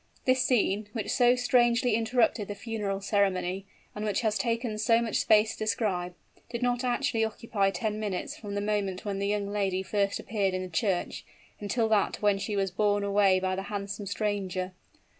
[0.25, 5.17] This scene, which so strangely interrupted the funeral ceremony, and which has taken so much
[5.19, 6.15] space to describe,
[6.49, 10.55] did not actually occupy ten minutes from the moment when the young lady first appeared
[10.55, 11.23] in the church,
[11.59, 14.73] until that when she was borne away by the handsome stranger.